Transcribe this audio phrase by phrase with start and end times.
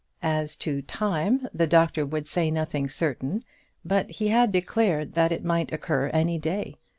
[0.23, 3.43] As to time the doctor would say nothing certain;
[3.85, 6.77] but he had declared that it might occur any day.